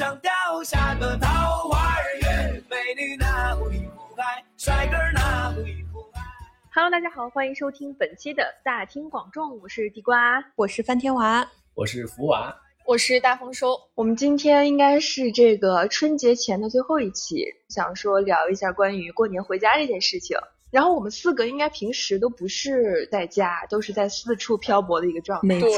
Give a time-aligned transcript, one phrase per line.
[0.00, 0.32] 上掉
[0.64, 6.22] 下个桃花源，美女那不依不爱，帅哥那不依不爱。
[6.72, 10.42] Hello，大家好，欢迎收听本期的大庭广众，我是地瓜。
[10.56, 12.56] 我是翻天娃，我是福娃，
[12.86, 13.76] 我是大丰收。
[13.94, 20.34] 我们今天应该是这个春节前的最后一期，想说聊一下关于过年回家这件事情。
[20.70, 25.46] 然后我们四个应该平时都不是在家，都是在四处漂泊的一个状态。
[25.46, 25.70] 没错。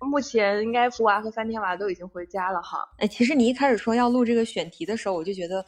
[0.00, 2.78] 对目前应该福娃和三天娃都已经回家了哈。
[2.98, 5.64] 哎，其实你一开始说要录这个选题的时候，我就觉得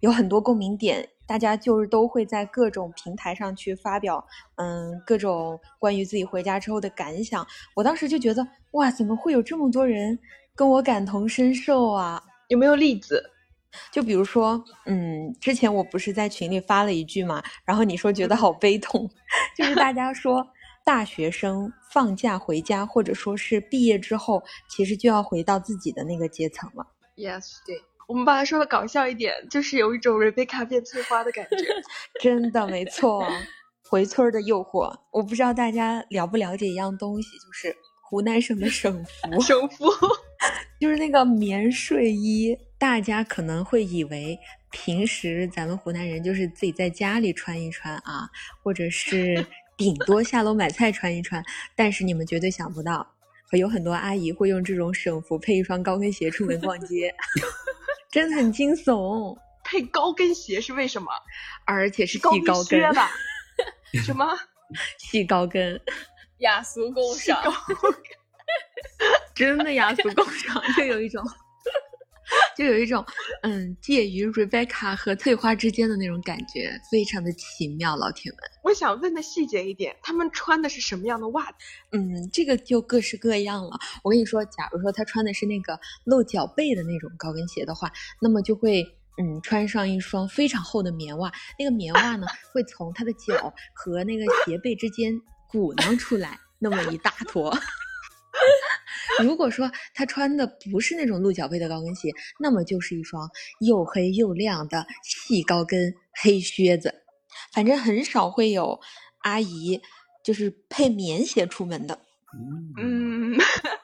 [0.00, 4.24] 有很多共鸣点，大家就是都会在各种平台上去发表，
[4.56, 7.46] 嗯，各种关于自己回家之后的感想。
[7.74, 10.18] 我当时就觉得，哇，怎么会有这么多人
[10.54, 12.22] 跟我感同身受啊？
[12.48, 13.22] 有没有例子？
[13.92, 19.08] 就比如说，嗯，之前我不是在群里发了一句嘛，然后你说觉得好悲痛，
[19.56, 20.46] 就是大家说
[20.86, 24.40] 大学生放假回家，或者说是毕业之后，
[24.70, 26.86] 其实就要回到自己的那个阶层了。
[27.16, 31.56] Yes，对，我们把它说的搞笑一点，就是有一种瑞贝卡变翠花的感觉。
[32.22, 33.26] 真的没错，
[33.90, 34.96] 回村儿的诱惑。
[35.10, 37.76] 我不知道大家了不了解一样东西，就是
[38.08, 39.86] 湖南省的省 服，省服，
[40.80, 42.56] 就是那个棉睡衣。
[42.78, 44.38] 大家可能会以为
[44.70, 48.28] 平时咱们湖南人就是自己在家里穿一穿啊，
[48.62, 49.44] 或者是
[49.76, 53.06] 顶多下楼买菜穿一穿，但是你们绝对想不到，
[53.52, 57.14] 有很多阿姨会用这种省服配一双高跟鞋出门逛街，
[58.10, 59.36] 真的很惊悚。
[59.64, 61.10] 配高跟鞋是为什么？
[61.64, 63.10] 而且是高细高跟靴，吧？
[64.04, 64.26] 什么？
[64.98, 65.80] 细高跟，
[66.38, 67.42] 雅俗共赏，
[69.34, 71.22] 真的雅俗共赏，就有一种，
[72.56, 73.04] 就有一种，
[73.42, 78.40] 嗯，介于 Rebecca 和翠花之间的那种感觉，非常的奇妙，老铁们。
[78.64, 81.56] 我想问的细节一点，他们穿的是什么样的袜子？
[81.92, 83.78] 嗯，这个就各式各样了。
[84.02, 88.82] 我跟你说，假如说他穿的是那个露脚背的那种高跟鞋的话，那么就会
[89.18, 97.56] 嗯穿上一双非常厚的棉袜，那个棉袜呢会从他的脚和那个鞋背之间鼓囊出来那么一大坨。
[99.22, 103.28] 如果说他穿的不是那种露脚背的高跟鞋，那么就是一双
[103.60, 106.94] 又黑又亮的细高跟黑靴子。
[107.52, 108.78] 反正很少会有
[109.22, 109.80] 阿姨
[110.24, 111.98] 就是配棉鞋出门的。
[112.78, 113.38] 嗯，嗯，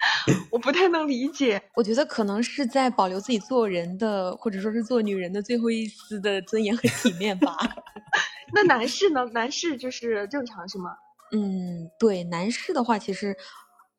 [0.51, 1.63] 我不太能理解。
[1.75, 7.57] 我觉得可能是在保留自己做人的，或者说是做女人的最后一丝的尊严和体面吧。
[8.53, 9.25] 那男士呢？
[9.33, 10.91] 男士就是正常是吗？
[11.33, 13.35] 嗯，对，男士的话其实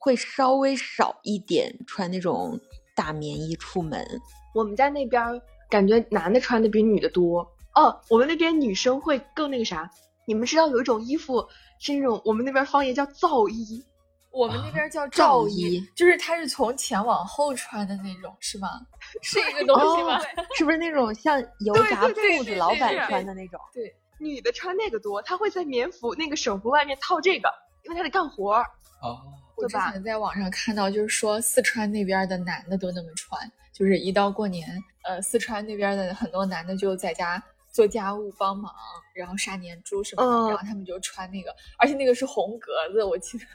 [0.04, 2.60] 会稍微少一点穿那种
[2.94, 4.06] 大棉衣出门。
[4.54, 7.40] 我们家那边感觉男的穿的比女的多。
[7.74, 9.90] 哦，我们那边女生会更那个啥。
[10.28, 11.48] 你们知道有一种衣服
[11.80, 13.82] 是那种我们那边方言叫皂衣，
[14.30, 18.68] 我们那边叫罩罩衣衣，就是它是从前往后穿的那种，是吗？
[19.22, 20.20] 是一个东西吗？
[20.58, 23.58] 是不是那种像油炸铺子老板穿的那种？
[23.74, 27.50] 对女的穿那个多，她会在棉服那个手服外面套这个，
[27.86, 28.66] 因为她得干活儿。
[29.02, 29.18] 哦，
[29.56, 33.40] 我之前在网上看到，就是说四川那边的男的都那么穿，
[33.72, 34.68] 就是一到过年，
[35.04, 37.42] 呃，四川那边的很多男的就在家
[37.72, 38.74] 做家务帮忙，
[39.14, 43.46] 然后杀年猪什么的，嗯然后他们就穿那个，而且那个是红格子，我记得。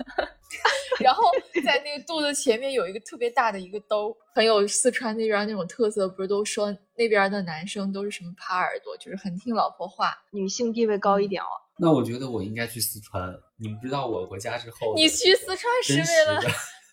[0.99, 1.23] 然后
[1.65, 6.09] 在那个肚子前面有一个特别大的一个兜，很有四川那边那种特色。
[6.09, 10.17] 不是都说那边的男生都是什么耙耳朵，就是很听老婆话。
[10.31, 11.47] 女性地位高一点哦。
[11.79, 13.39] 那我觉得我应该去四川。
[13.57, 16.41] 你们知道我回家之后，你去四川是为了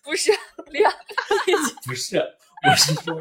[0.04, 0.30] 不是
[0.70, 0.92] 两？
[1.84, 3.14] 不是，我是说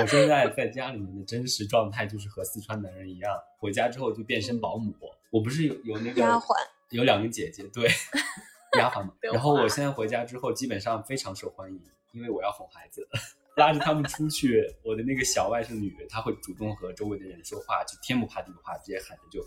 [0.00, 4.94] 我现在在家里面的真实状态就是和四川男人一样，回家之后就变身保姆。
[5.30, 6.54] 我不是有有那个丫鬟，
[6.90, 7.88] 有两个姐姐，对，
[8.78, 9.12] 丫鬟嘛。
[9.20, 11.80] 然后我现在回家之后，基本上非常受欢迎，
[12.12, 13.06] 因为我要哄孩子，
[13.56, 14.64] 拉着他们出去。
[14.82, 19.42] 我的那个小外甥女，她会主动和周围的人说话，就天不怕地不怕，直接喊着就：“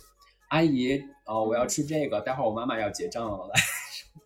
[0.51, 3.61] 阿姨，哦，我要吃这个，待会儿我妈妈要结账了，来，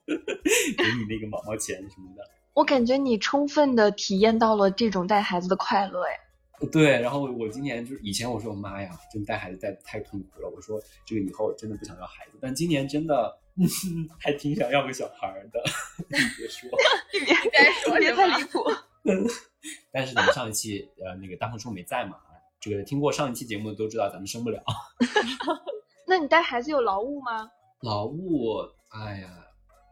[0.07, 13.67] 给你那个毛毛钱什么的。”我感觉你充分的体验到了这种带孩子的快乐，哎，对，然后我今年就是以前我说我妈呀，真带孩子带得太痛苦了，我说这个以后真的不想要孩子，但今年真的，嗯，
[14.19, 15.63] 还挺想要个小孩儿的，
[16.09, 16.67] 你别说。
[17.13, 18.11] 你在说别？
[18.13, 18.63] 太离谱。
[19.91, 22.17] 但是咱们上一期呃那个大丰叔没在嘛，
[22.59, 24.63] 这个听过上一期节目的都知道咱们生不了
[26.07, 27.49] 那你带孩子有劳务吗？
[27.81, 28.57] 劳务，
[28.89, 29.29] 哎呀，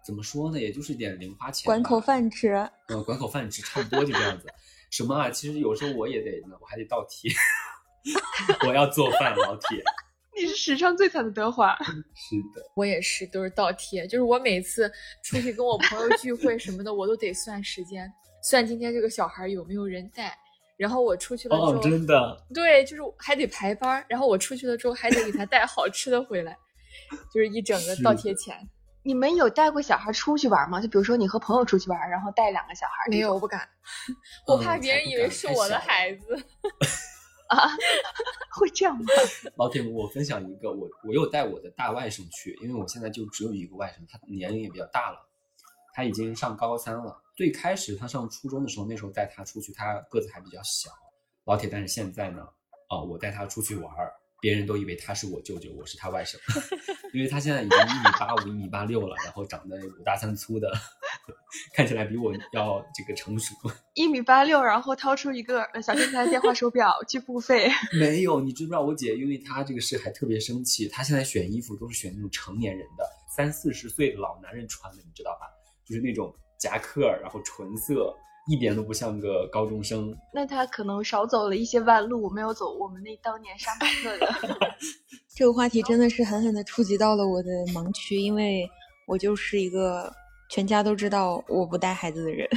[0.06, 2.50] 怎么说呢，也就是点零花钱，管口饭吃。
[2.88, 4.48] 呃，管口饭吃，差不多就这样子。
[4.92, 5.30] 什么啊？
[5.30, 7.32] 其实有时候我也得呢，我还得倒贴，
[8.68, 9.84] 我要做饭，老铁。
[10.36, 11.76] 你是史上最惨的德华。
[12.14, 14.06] 是的，我也是，都是倒贴。
[14.08, 14.92] 就是我每次
[15.24, 18.12] 出去跟我朋友聚会什么的，我都得算时间，
[18.42, 20.38] 算今天这个小孩有没有人带，
[20.84, 26.58] 然后我出去了之后，哦，真的，对，就是还得排班儿，然后我出去了之后还得给他带好吃的回来，
[27.34, 28.58] 就是一整个倒贴钱。
[29.02, 30.82] 你们有带过小孩出去玩吗？
[30.82, 33.66] 就比如说你和朋友出去玩，然后带两个小孩没有，我不敢，
[34.46, 36.36] 我怕嗯别人以为是我的孩子。
[37.48, 37.70] 啊，
[38.60, 39.06] 会这样吗？
[39.56, 45.18] 老铁，我分享一个，我我有带我的大外甥去，因为我现在就只有一个外甥，他年龄也比较大了，
[45.94, 47.22] 他已经上高三了。
[47.36, 50.90] 最开始他上初中的时候，那时候带他出去，他个子还比较小，
[51.46, 51.70] 老铁。
[51.70, 52.42] 但是现在呢，
[52.90, 54.12] 啊、我带他出去玩儿，
[54.42, 56.38] 别人都以为他是我舅舅，我是他外甥，
[57.14, 60.72] 因为他现在已经一米八五、一米八六了，然后长得五大三粗的，
[61.74, 63.56] 看起来比我要这个成熟。
[63.96, 67.68] 一米八六，然后掏出一个呃小天才电话手表去付费，
[68.00, 69.16] 没有，你知不知道我姐？
[69.16, 75.50] 因为她这个事还特别生气，她现在选衣服都是选那种成年人的，三四十岁的老男人穿的，你知道吧？
[75.94, 78.12] 就是那种夹克，然后纯色，
[78.48, 80.12] 一点都不像个高中生。
[80.34, 84.76] 那他可能少走了一些弯路，没有走我们那当年上课的。
[85.38, 88.68] 这个话题真的是狠狠的触及到了我的盲区，因为
[89.06, 90.12] 我就是一个
[90.50, 92.50] 全家都知道我不带孩子的人。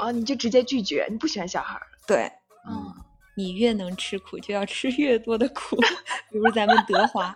[0.00, 1.86] 哦，你就直接拒绝，你不喜欢小孩儿。
[2.08, 2.24] 对，
[2.66, 2.94] 嗯，
[3.36, 5.76] 你越能吃苦，就要吃越多的苦。
[6.30, 7.34] 比如咱们德华，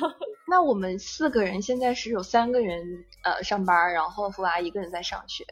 [0.50, 2.84] 那我们四个人现在是有三个人
[3.22, 5.46] 呃上班，然后福娃一个人在上学。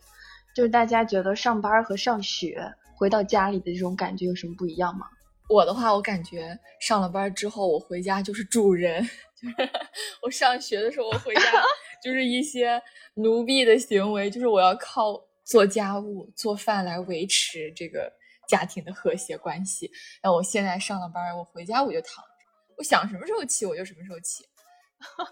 [0.56, 2.60] 就是大家觉得上班和上学
[2.96, 5.06] 回到家里的这种感觉有什么不一样吗？
[5.48, 9.00] 我的话，我感觉上了班之后，我回家就是主人，
[9.40, 9.70] 就是
[10.20, 11.42] 我上学的时候，我回家
[12.02, 12.82] 就是一些
[13.14, 18.12] 奴婢的行为，就是我要靠做家务、做饭来维持这个
[18.48, 19.88] 家庭的和谐关系。
[20.24, 24.44] 那我现在上了班，我回家我就躺着，我想什么时候起我就什么时候起。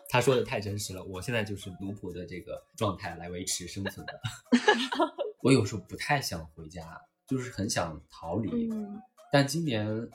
[0.08, 4.20] 她说的太真实了，我现在就是奴仆的这个状态来维持生存的。
[5.42, 8.68] 我有时候不太想回家，就是很想逃离。
[8.72, 9.00] 嗯，
[9.32, 10.08] 但今年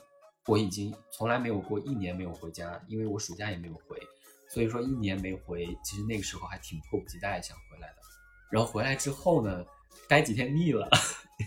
[0.46, 3.98] 我已经从来没有过一年没有回家，因为我暑假也没有回，
[4.48, 7.96] 所以说一年没回，其实那个时候还挺迫不及待想回来的。
[8.50, 9.64] 然后回来之后呢，
[10.08, 10.88] 待几天腻了，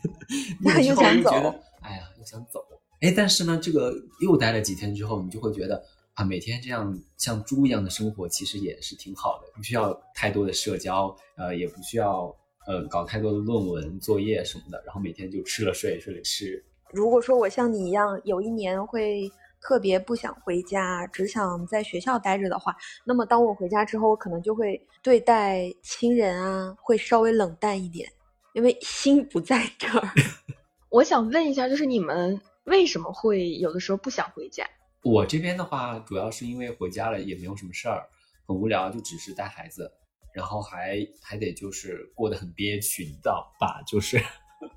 [0.61, 2.65] 腻了之又想后又觉得走，哎呀，又想走。
[3.01, 5.85] 哎，但是呢，这个又待了几天之后，你就会觉得
[6.15, 12.33] 啊，每天这样像猪一样的生活，其实也是挺好的，不需要太多的社交，呃，也不需要
[12.65, 16.63] 呃搞太多的论文作业什么的，然后每天就吃了睡，睡了吃，
[16.93, 19.29] 如果说我像你一样，有一年会
[19.61, 22.73] 特别不想回家，只想在学校待着的话，
[23.05, 28.09] 那么当我回家之后，我可能就会对待亲人啊，会稍微冷淡一点，
[28.53, 30.07] 因为心不在这儿。
[30.87, 34.65] 我想问一下，就是你们为什么会有的时候不想回家？
[35.05, 38.03] 我这边的话，主要是因为回家了也没有什么事儿，
[38.47, 39.87] 很无聊，就只是带孩子，
[40.33, 43.83] 然后还还得就是过得很憋屈，你知道吧？
[43.85, 44.19] 就是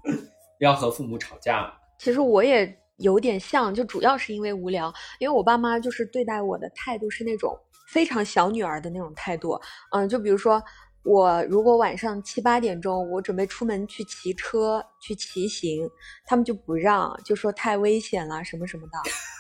[0.61, 1.73] 要和父母吵架。
[1.99, 7.59] 其实我也有点像，就主要是因为无聊，因为我爸妈就是对待我的态度是那种
[7.91, 9.59] 非常小女儿的那种态度。
[9.93, 10.63] 嗯，就比如说
[11.05, 15.89] 我如果晚上七八点钟我准备出门去骑车去骑行，
[16.27, 19.38] 他们就不让，就说太危险了什么什么的。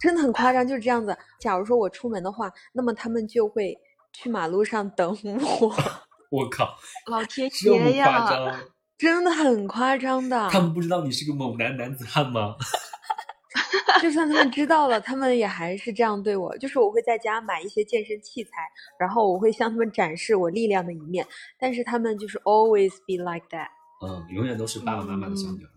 [0.00, 1.16] 真的很夸张，就是这样子。
[1.40, 3.76] 假如说我出门的话，那么他们就会
[4.12, 5.16] 去马路上等
[5.60, 5.74] 我，
[6.30, 6.76] 我靠，
[7.06, 8.20] 老天爷呀！
[8.20, 8.60] 夸张？
[8.98, 10.48] 真的很夸张的。
[10.48, 12.56] 他们不知道你是个猛男男子汉吗？
[14.00, 16.56] 就算他们知道了，他们也还是这样对我。
[16.58, 18.50] 就是我会在家买一些健身器材，
[18.98, 21.26] 然后我会向他们展示我力量的一面，
[21.58, 23.68] 但是他们就是 always be like that。
[24.04, 25.68] 嗯，永远都是爸爸妈妈的小女儿。
[25.68, 25.75] 嗯，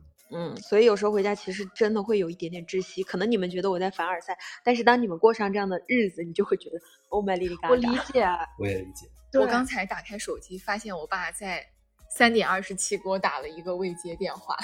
[0.58, 3.04] 所以有时候回家其实真的会有一点点窒息。
[3.04, 7.88] 可能你们觉得我在凡尔赛，但是当你们过上这样的日子，你就会觉得 Oh my lady，我理。
[8.14, 8.26] 解，
[8.58, 9.08] 我也理解。
[9.40, 11.66] 我刚才打开手机，发现我爸在
[12.10, 14.56] 三点二十七给我打了一个未接电话，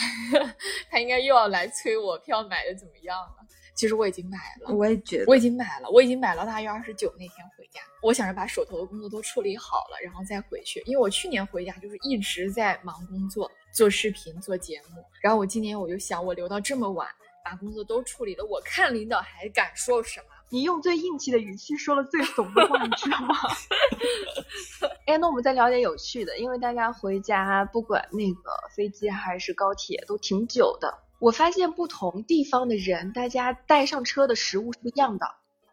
[0.90, 3.36] 他应该又要来催我票买的怎么样了。
[3.76, 7.82] 其实我已经买了，我也觉得，我已经买了，我已经买了大约二十九那天回家。
[8.02, 10.82] 我想着把手头的工作都处理好了，然后再回去。
[10.86, 15.04] 因为我去年回家就是一直在忙工作，做视频、做节目。
[15.22, 17.08] 然后我今年我就想，我留到这么晚，
[17.44, 20.28] 把工作都处理了，我看领导还敢说什么？
[20.50, 23.36] 你用最硬气的语气说了最怂的话，你知道吗？
[25.06, 31.00] 哎，那我们再聊点有趣的，因为大家回家不管那个飞机还是高铁都挺久的。
[31.20, 35.26] 我发现不同地方的人，大家带上车的食物是不一样的。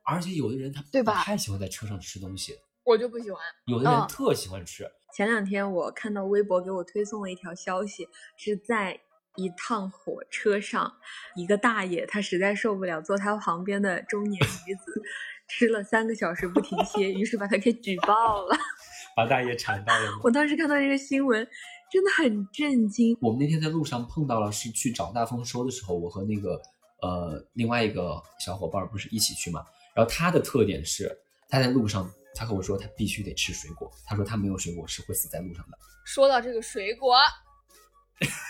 [0.04, 3.40] 而且有的人他对吧不太喜欢在车上吃东西，我就不喜欢。
[3.66, 4.90] 有的人嗯特喜欢吃。
[5.14, 8.98] 前两天我看到微博给我推送了一条消息，是在
[9.36, 10.92] 一趟火车上，
[11.36, 15.02] 一个大爷他实在受不了坐他旁边的中年女子
[15.48, 18.56] 吃了三个小时不停歇，于是把他给举报了。
[19.14, 20.10] 把大爷馋到了？
[20.24, 21.46] 我当时看到这个新闻，
[21.92, 23.14] 真的很震惊。
[23.20, 26.58] 我们那天在路上碰到了，是去找大丰收的时候，我和那个
[27.02, 29.62] 呃另外一个小伙伴不是一起去嘛？
[29.94, 31.14] 然后他的特点是
[31.50, 35.76] 他在路上，他和我说他必须得吃水果，他说他没有水果是会死在路上的。
[36.06, 37.18] 说到这个水果，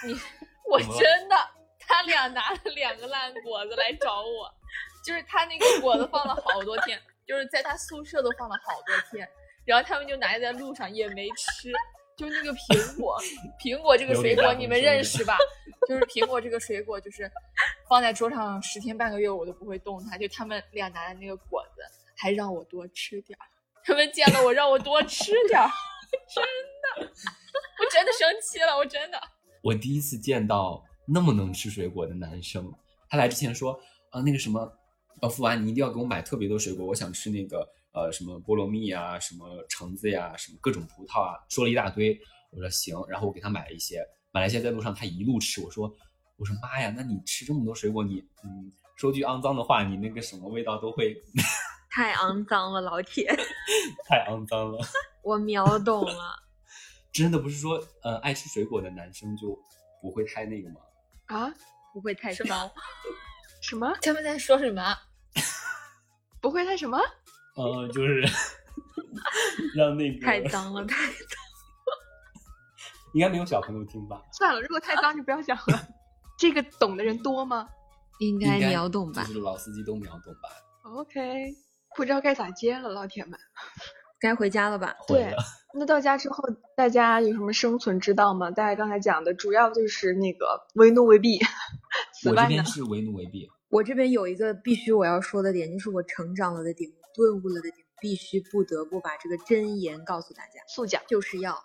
[0.07, 0.15] 你
[0.71, 1.37] 我真的，
[1.81, 4.49] 他俩拿了两个烂果子来找我，
[5.05, 6.97] 就是他那个果子放了好多天，
[7.27, 9.29] 就是在他宿舍都放了好多天，
[9.65, 11.73] 然后他们就拿在路上也没吃。
[12.17, 13.19] 就是那个苹果，
[13.61, 15.37] 苹果这个水果你们认识吧？
[15.89, 17.31] 就是苹果这个水果，就是
[17.89, 20.17] 放在桌上十天半个月我都不会动它。
[20.17, 21.83] 就他们俩拿的那个果子，
[22.17, 23.45] 还让我多吃点儿。
[23.85, 25.69] 他们见了我让我多吃点儿，
[26.33, 26.45] 真
[27.05, 27.13] 的，
[27.81, 29.21] 我真的生气了，我真的。
[29.63, 32.73] 我第一次见到那么能吃水果的男生。
[33.09, 33.79] 他来之前说，
[34.11, 34.73] 啊、那个什么，
[35.21, 42.19] 呃，付完你一定要给我买特别多水果，我想吃那个呃什么菠萝蜜啊、什么橙子呀、什么各种葡萄啊，说了一大堆。
[42.51, 45.61] 我说行，然后我给他买了一些，买了一些在路上他一路吃。
[45.63, 45.91] 我说
[46.37, 51.17] 我说妈呀，那你吃这么多水果，你嗯，说句肮脏的话，你那个什么味道都会
[51.91, 53.35] 太肮脏了，老铁，
[54.07, 54.79] 太肮脏了。
[55.25, 56.43] 我秒懂了。
[57.11, 59.59] 真的不是说呃爱吃水果的男生就
[60.01, 60.81] 不会太那个吗？
[61.27, 61.55] 啊？
[61.95, 62.71] 不会太什么，
[63.63, 63.95] 什么？
[64.03, 64.97] 他们在说什么？
[66.41, 66.99] 不会太什么？
[67.55, 68.23] 呃，就是
[69.77, 71.17] 让那个太脏了，太脏
[73.15, 74.23] 应该没有小朋友听吧？
[74.33, 75.89] 算了，如果太脏就不要讲了。
[76.39, 77.69] 这个懂的人多吗
[78.21, 79.35] 应该秒懂吧就？
[79.35, 80.49] 是老司机都秒懂吧
[80.83, 81.55] ？？OK，
[81.95, 83.39] 不知道该咋接了，老铁们。
[84.19, 84.95] 该回家了吧？
[85.09, 85.35] 对，
[85.75, 86.43] 那到家之后，
[86.77, 88.51] 大家有什么生存之道吗？
[88.51, 91.39] 大家刚才讲的主要就是那个为奴为婢，
[92.15, 93.51] 此我这边，是为奴为婢。
[93.69, 101.03] 我这边有一个必须我要说的点，就是我成长了的点，我顿悟了的点，必须不得不把这个真言告诉大家，速讲。
[101.09, 101.59] 就是要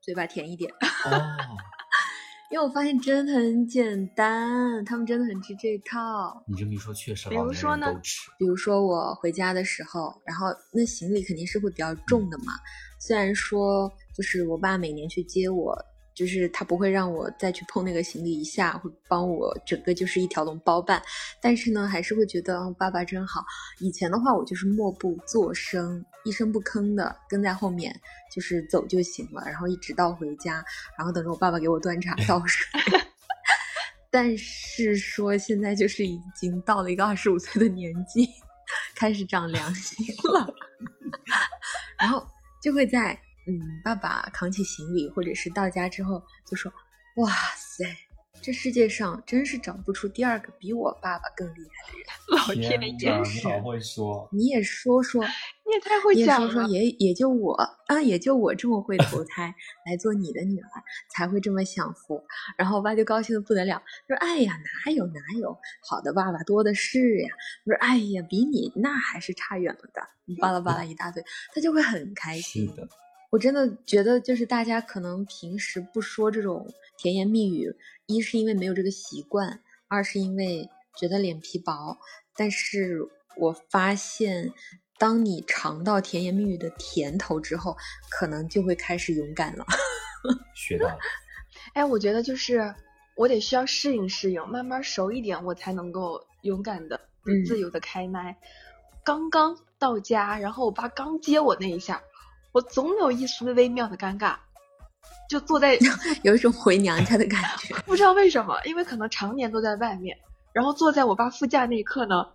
[0.00, 0.70] 嘴巴甜一点。
[0.72, 1.10] 哦，
[2.50, 6.44] 因为我发现真的很简单，他们真的很吃这套。
[6.46, 7.92] 你这么一说，确实比如说呢。
[8.38, 12.52] 比如说我回家的时候，然后那行李肯定是会比较重的嘛。
[13.00, 15.76] 虽然说就是我爸每年去接我，
[16.14, 21.02] 就是他不会让我再去碰那个行李一下，会帮我整个就是一条龙包办。
[21.40, 23.44] 但是呢，还是会觉得、哦爸爸真好。
[23.80, 27.94] 以前的话，我就是默不作声，一声不吭的跟在后面，
[28.32, 30.64] 就是走就行了，然后一直到回家，
[30.96, 32.66] 然后等着我爸爸给我端茶倒水。
[34.10, 38.28] 但是说现在就是已经到了一个二十五岁的年纪，
[38.94, 40.54] 开始长良心了，
[41.98, 42.24] 然后
[42.62, 46.72] 就会在嗯爸爸扛起行李或者是到家之后就说
[47.16, 47.84] ：“哇塞，
[48.40, 52.06] 这世界上真是找不出第二个比我爸爸更厉害的人。
[52.28, 54.28] 老天天爷，哪你好会说。
[54.32, 56.50] 你也说说，你也太会你也讲了。
[56.50, 57.54] 说说也也就我
[57.86, 59.54] 啊，也就我这么会投胎
[59.86, 62.22] 来做你的女儿，才会这么享福。
[62.56, 65.56] 然后我爸就高兴的不得了，说：“哎呀，哪有哪有，
[65.88, 67.30] 好的爸爸多的是呀。”
[67.66, 70.02] 我说：“哎呀，比你那还是差远了的。”
[70.40, 71.22] 巴拉巴拉一大堆，
[71.54, 72.74] 他就会很开是心。
[72.74, 72.88] 的，
[73.34, 77.74] 我真的觉得，就是大家可能平时不说这种甜言蜜语，
[78.06, 81.98] 一是因为没有这个习惯，二是因为觉得脸皮薄。
[82.36, 83.00] 但是
[83.36, 84.52] 我发现，
[84.98, 87.76] 当你尝到甜言蜜语的甜头之后，
[88.08, 89.66] 可能就会开始勇敢了。
[90.54, 90.98] 学到了。
[91.74, 92.72] 哎，我觉得就是
[93.16, 98.36] 我得需要适应适应，慢慢熟一点，我才能够勇敢的、嗯自由的开麦。
[99.04, 102.00] 刚刚到家，然后我爸刚接我那一下，
[102.54, 104.36] 我总有一丝微妙的尴尬，
[105.28, 105.76] 就坐在
[106.22, 107.74] 有一种回娘家的感觉。
[107.84, 110.16] 不知道为什么，因为可能常年都在外面，
[110.52, 112.28] 然后坐在我爸副驾那一刻呢，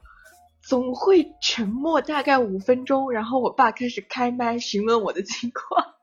[0.62, 5.96] 总会沉默大概五分钟，然后我爸开始开麦询问我的情况。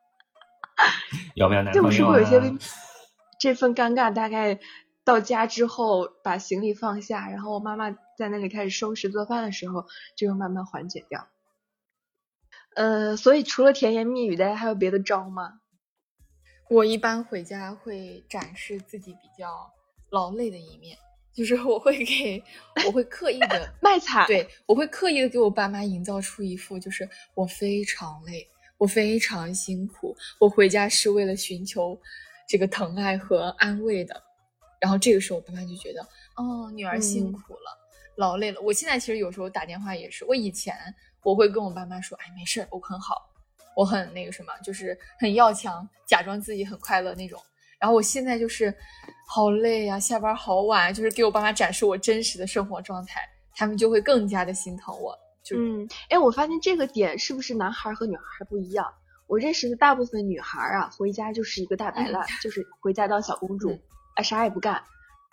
[1.34, 2.14] 有没有男就朋友啊？
[2.14, 2.56] 是会有一些微，
[3.38, 4.58] 这份尴尬大概
[5.04, 9.84] 到家之后，把行李放下，然后我妈妈在那里开始收拾做饭的时候，
[10.16, 11.28] 就会慢慢缓解掉。
[12.76, 15.60] 呃，所以除了甜言蜜语，大家还有别的招吗？
[16.68, 19.72] 我一般回家会展示自己比较
[20.10, 20.98] 劳累的一面，
[21.34, 22.42] 就是我会给，
[22.86, 31.98] 我会刻意的 卖惨，对，我会刻意的给我爸妈营造出一副就是我非常累，我非常辛苦，我回家是为了寻求
[32.46, 34.22] 这个疼爱和安慰的。
[34.78, 36.02] 然后这个时候，我爸妈就觉得，
[36.36, 37.78] 哦，女儿辛嗯苦了，
[38.16, 38.60] 劳累了。
[38.60, 40.76] 我现在其实有时候打电话也是，我以前
[41.26, 43.16] 我会跟我爸妈说，哎，没事儿，我很好，
[43.74, 47.42] 我很那个什么，就是很要强，假装自己很快乐那种。
[47.80, 48.72] 然后我现在就是
[49.26, 55.18] 好累呀、下班好晚，就是给我爸妈展示我真实的生活状态，他们就会更加的心疼我。
[55.42, 58.86] 就、嗯，哎，我发现这个点是不是男孩和女孩还不一样？
[59.26, 63.80] 我认识的大部分女孩啊，回家就是一个大摆烂，就是回家当小公主嗯，
[64.14, 64.80] 啊啥也不干。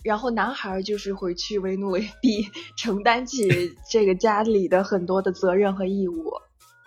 [0.03, 2.45] 然后男孩就是回去为奴为婢，
[2.77, 3.47] 承担起
[3.89, 6.31] 这个家里的很多的责任和义务，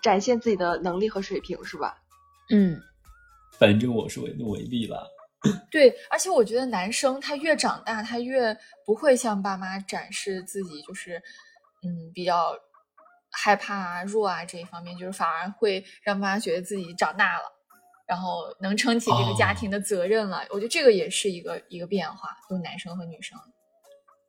[0.03, 1.97] 展现自己的能力和水平，是吧？
[2.49, 2.79] 嗯，
[3.59, 4.97] 反正我是为奴为婢吧。
[5.71, 8.55] 对，而且我觉得男生他越长大，他越
[8.85, 11.21] 不会向爸妈展示自己就是
[11.83, 12.55] 嗯比较
[13.31, 17.43] 害怕啊、弱啊这一方面，就是反而会让爸妈觉得自己长大了，
[18.07, 20.39] 然后能撑起这个家庭的责任了。
[20.49, 23.37] 我觉得这个也是一个一个变化，就男生和女生。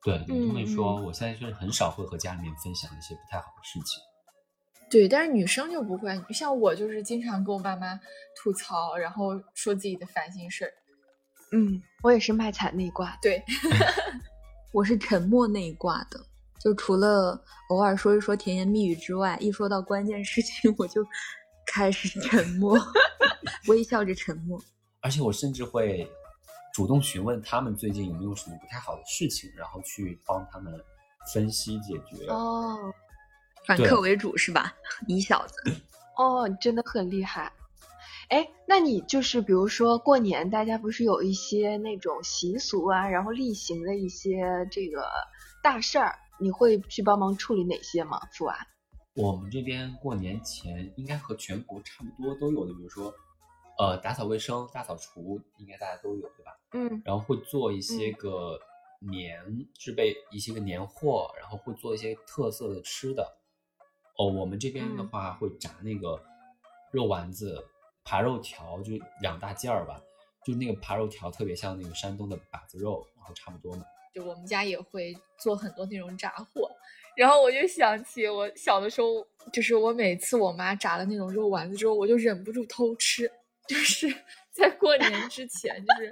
[0.05, 4.01] 对你这么一说，嗯我现在就是很少会和家里面分享一些不太好的事情。
[4.91, 7.99] 对，但是女生就不会，像我就是经常跟我爸妈
[8.37, 10.73] 吐槽，然后说自己的烦心事儿。
[11.53, 13.15] 嗯，我也是卖惨那一挂。
[13.21, 13.43] 对，
[14.73, 16.19] 我是沉默那一挂的，
[16.59, 21.05] 就除了偶尔说一说甜言蜜语之外，一说到关键事情 我就
[21.73, 22.77] 开始沉默，
[23.69, 24.61] 微笑着沉默。
[25.01, 26.11] 而且我甚至会
[26.75, 30.73] 主动询问他们最近有没有什么不太好的事情，然后去帮他们
[31.33, 32.27] 分析解决。
[32.29, 32.93] 哦
[33.67, 34.75] 反客为主是吧？
[35.07, 35.55] 你小子，
[36.17, 37.53] 哦，你真的很厉害。
[38.31, 45.07] 哎，那你就是比如说过年，大家不是有一些那种习俗啊，然后例行的一些这个
[45.63, 48.21] 大事儿，你会去帮忙处理哪些吗？
[48.33, 48.57] 父啊？
[49.21, 53.13] 我们这边过年前应该和全国差不多都有的，比如说，
[53.77, 56.57] 呃，打扫卫生、大扫除，应该大家都有，对吧？
[56.71, 58.61] 嗯然后会做一些嗯个
[59.01, 63.37] 年制备一些个年货，然后会做一些特色的吃的。
[64.17, 66.23] 哦，我们这边的嗯话会炸那个
[66.93, 67.67] 肉丸子、
[68.05, 70.01] 扒肉条，就两大件儿吧。
[70.45, 73.85] 就那个扒肉条特别像那个山东的把子肉，然后差不多嘛。
[74.15, 76.68] 就我们家也会做很多那种炸货，
[77.19, 83.29] 然后我就想起我小的时候，就是我每次我妈炸了那种肉丸子之后，我就忍不住偷吃，
[83.67, 84.09] 就是
[84.55, 86.09] 在过年之前，就是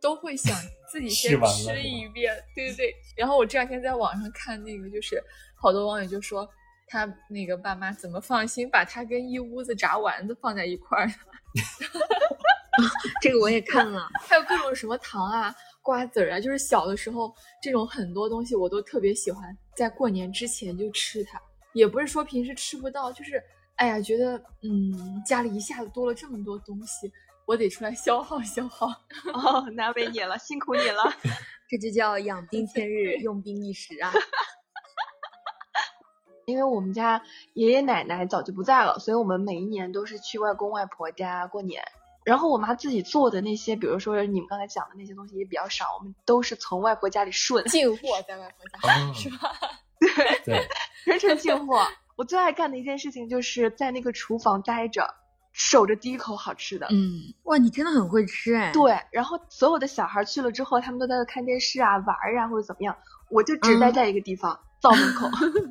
[0.00, 0.52] 都会想
[0.90, 2.94] 自己先吃一遍，对对对。
[3.16, 5.22] 然后我这两天在网上看那个，就是
[5.54, 6.48] 好多网友就说。
[6.90, 11.12] 他那个爸妈怎么放心把他跟一屋子炸丸子放在一块儿呢？
[13.20, 14.08] 这个我也看了。
[14.26, 15.54] 还有各种什么糖啊、
[15.88, 21.40] 瓜子儿啊，就是小的时候这种很多东西我都特别喜欢，在过年之前就吃它。
[21.72, 23.42] 也不是说平时吃不到，就是
[23.76, 24.92] 哎呀，觉得嗯
[25.24, 27.10] 家里一下子多了这么多东西，
[27.46, 28.88] 我得出来消耗消耗。
[29.32, 31.02] 哦，难为你了，辛苦你了。
[31.70, 34.12] 这就叫养兵千日，用兵一时啊！
[36.44, 37.22] 因为我们家
[37.54, 41.82] 爷爷奶奶早就不在了，所以我们每一年都是去外公外婆家过年。
[42.28, 49.50] 然后我妈自己做的那些，比如说你们刚才讲的那些东西也比较少，我们都是从外婆家里顺，进货在外婆家、哦 是吧？
[50.44, 50.68] 对，
[51.06, 51.86] 全程进货。
[52.16, 55.08] 我最爱干的一件事情就是在那个厨房待着，
[55.54, 56.86] 守着第一口好吃的。
[56.90, 58.72] 嗯，哇，你真的很会吃哎！
[58.74, 62.94] 对，然后所有的小孩去了之后，他们都在那看电视啊、玩儿啊或者怎么样，
[63.30, 65.26] 我就只待嗯在一个地方，灶门口。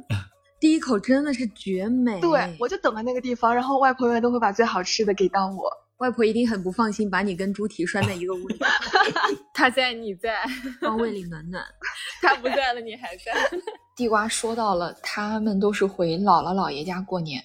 [0.60, 2.20] 第一口真的是绝美。
[2.20, 5.72] 对，我就等在那个地方，然后外婆永远都会把最好吃的给到我。
[5.98, 8.60] 外婆一定很不放心，把你跟猪蹄拴在一个屋里，
[9.54, 10.46] 他在你在，
[10.80, 11.64] 方位里暖暖。
[12.22, 13.34] 他不在了，你还在。
[13.96, 17.44] 地瓜说到了，他们都是回姥姥姥爷家过年，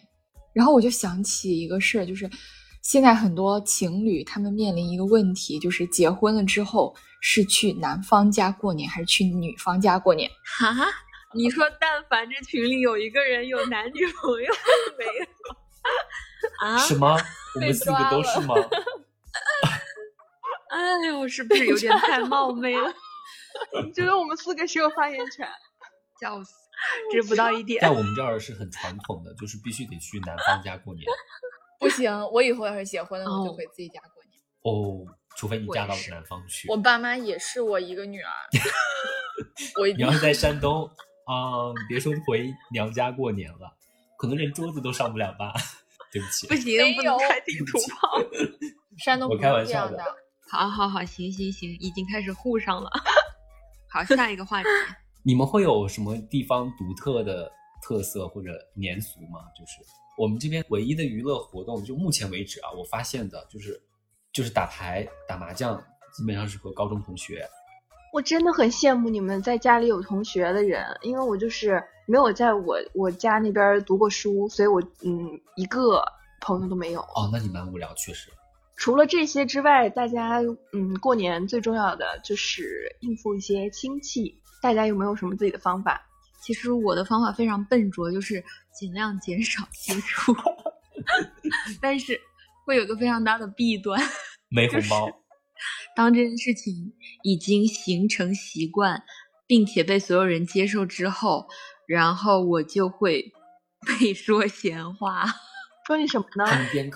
[0.52, 2.28] 然后我就想起一个事儿，就是
[2.82, 10.30] 现在很多情侣他们面临一个问题，就是结婚了之后是去男方家过年还是去女方家过年？
[10.44, 10.84] 哈哈，
[11.34, 14.52] 你说但凡这群里有一个人有男女朋友
[14.98, 15.26] 没有
[16.61, 16.78] 啊？
[16.78, 17.16] 什么？
[17.55, 18.55] 我们四个都是吗？
[20.70, 22.92] 哎呦，是不是有点太冒昧了？
[23.85, 25.46] 你觉得我们四个谁有发言权。
[26.20, 26.52] 笑死，
[27.11, 27.90] 知不到一点在。
[27.90, 31.05] 我们这儿是很传统的，就是必须得去男方家过年
[31.81, 34.40] 不行，我以后要是结婚了，我就哦回自己家过年。
[34.62, 35.05] 哦，
[35.37, 36.68] 除非你嫁到南方去。
[36.68, 38.31] 我爸妈也是我一个女儿，
[39.81, 40.88] 我一定你要是在山东
[41.24, 43.76] 啊、你别说回娘家过年了，
[44.16, 45.52] 可能连桌子都上不了吧？
[46.12, 48.20] 对不起不， 行，不能开地图炮。
[48.98, 50.16] 山东不开玩笑的是这样的。
[50.51, 52.90] 好好好，行行行，已经开始互上了。
[53.88, 54.68] 好，下一个话题。
[55.25, 57.51] 你们会有什么地方独特的
[57.83, 59.40] 特色或者年俗吗？
[59.59, 59.72] 就是
[60.18, 63.81] 我们这边唯一的娱乐活动，就目前为止啊，我发现的就是
[64.33, 67.48] 就是打牌、打麻将，基本上是和高中同学。
[68.12, 76.05] 我真的很羡慕你们在家里有同学的人，因为我就是没有在我我家那边读过书，所以我嗯一个
[76.42, 77.01] 朋友都没有。
[77.01, 78.31] 哦，那你蛮无聊，确实。
[78.77, 80.40] 除了这些之外，大家
[80.75, 84.38] 嗯过年最重要的就是应付一些亲戚。
[84.61, 86.01] 大家有没有什么自己的方法？
[86.42, 88.44] 其实我的方法非常笨拙，就是
[88.75, 90.37] 尽量减少接触。
[91.81, 92.20] 但是
[92.66, 93.98] 会有个非常大的弊端，
[94.51, 95.09] 没红包。
[95.94, 99.02] 当这件事情已经形成习惯，
[99.46, 101.46] 并且被所有人接受之后，
[101.87, 103.33] 然后我就会
[104.00, 105.24] 被说闲话，
[105.87, 106.44] 说你什么呢？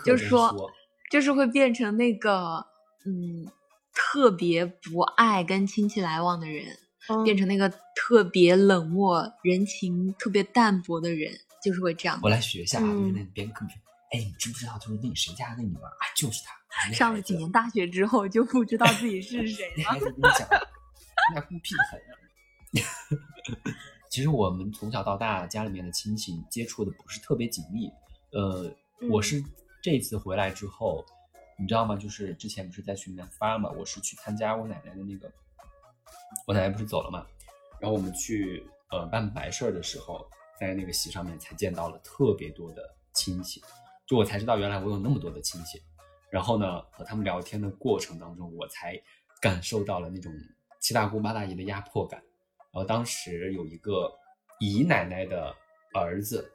[0.05, 0.71] 就说说，
[1.11, 2.67] 就是会变成那个
[3.05, 3.47] 嗯，
[3.93, 6.65] 特别不爱跟亲戚来往的人，
[7.09, 11.33] 嗯变成那个特别冷漠、人情特别淡薄的人，
[11.63, 12.31] 就是会这样我。
[12.31, 13.79] 来学一下啊，就是嗯那边嗑边。
[14.13, 16.55] 哎，你知不知道，就是那谁家的女儿啊，就是她。
[16.93, 19.91] 上了几年大学之后，就不知道自己是谁那了。
[19.91, 20.49] 孩子跟你讲，
[21.35, 23.73] 那孤僻的很啊。
[24.11, 27.91] 其实我们从小到大，家里面的亲戚接触的不是特别紧密。
[28.33, 28.71] 呃，
[29.11, 29.43] 我是
[29.83, 31.05] 这次回来之后，
[31.59, 31.97] 你知道吗？
[31.97, 35.31] 就是之前不是在群里面发嘛，我是去参加我奶奶的那个，
[36.47, 37.27] 我奶奶不是走了嘛，
[37.81, 40.27] 然后我们去呃办白事儿的时候，
[40.61, 43.63] 在那个席上面才见到了特别多的亲戚，
[44.07, 45.83] 就我才知道原来我有那么多的亲戚。
[46.29, 49.01] 然后呢，和他们聊天的过程当中，我才
[49.41, 50.33] 感受到了那种
[50.81, 52.21] 七大姑八大姨的压迫感。
[52.73, 54.13] 然后当时有一个
[54.61, 55.55] 姨奶奶的
[55.95, 56.51] 儿子，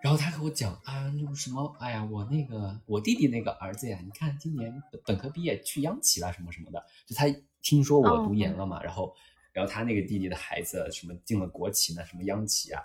[0.00, 7.26] 然后他和我讲啊，那个什么，哎呀，我那个我弟弟那个儿子呀，你看今年本本科毕业去央企了什么什么的，就他
[7.62, 9.12] 听说我读研了嘛，然后
[9.52, 12.80] 然后他那个弟弟的孩子什么进了国企呢，什么央企啊。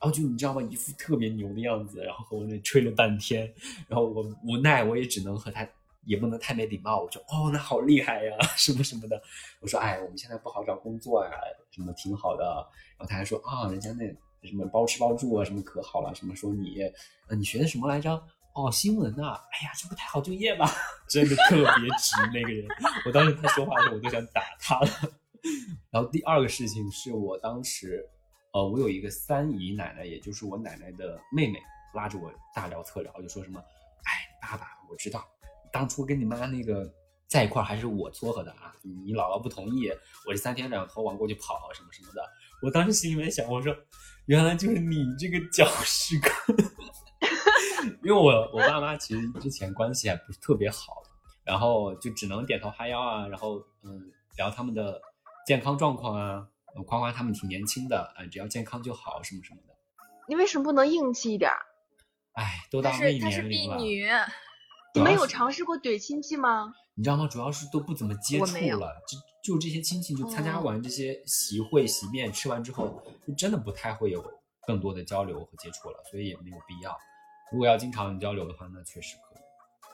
[0.00, 0.62] 然后就你知道吗？
[0.62, 3.52] 一副特别牛的样子，然后和我那吹了半天，
[3.86, 5.68] 然后我无奈我也只能和他，
[6.06, 9.22] 也不能太没礼貌，我说哦，那好厉害呀， 什么什么的。
[9.60, 11.30] 我说哎，我们现在不好找工作呀，
[11.70, 12.44] 什么挺好的。
[12.96, 14.04] 然后他还说啊，人家那
[14.48, 16.80] 什么包吃包住啊，什么可好了，什么说你，
[17.28, 18.10] 呃，你学的什么来着？
[18.52, 20.68] 哦，新闻呐、哎呀，这不太好就业吧？
[21.08, 22.66] 真的特别直那个人，
[23.06, 24.88] 我当时他说话的时候我都想打他了。
[25.90, 28.04] 然后第二个事情是我当时，
[28.52, 31.60] 呃，我有一个三姨奶奶，也就是我奶奶的妹妹，
[31.94, 33.60] 拉着我大聊特聊，就说什么，
[34.04, 35.24] 哎，爸爸，我知道
[35.72, 36.92] 当初跟你妈那个
[37.28, 39.88] 在一块儿还是我撮合的啊，你姥姥不同意，
[40.26, 42.22] 我这三天两头往过去跑什么什么的。
[42.62, 43.74] 我当时心里面想，我说，
[44.26, 46.68] 原来就是你这个搅屎棍，
[48.02, 51.02] 因为我我爸妈其实之前关系还不是特别好，
[51.44, 55.00] 然后就只能点头哈腰啊，然后嗯聊他们的
[55.46, 56.46] 健康状况啊，
[56.86, 59.74] 夸夸他们挺年轻的，嗯、只要健康就好什么什么的。
[60.28, 61.58] 你为什么不能硬气一点儿？
[62.34, 64.08] 哎，都到她那是她是婢年龄了，女，
[64.94, 66.72] 你们有尝试过怼亲戚吗？
[66.94, 67.26] 你知道吗？
[67.26, 68.44] 主要是都不怎么接触
[68.78, 69.02] 了，
[69.42, 74.22] 就就这些亲戚，就参加哦完这些席会、席面，吃完之后，就真的不太会有
[74.66, 76.96] 更多的交流和接触了，所以也没有必要。
[77.52, 79.42] 如果要经常交流的话，那确实可以。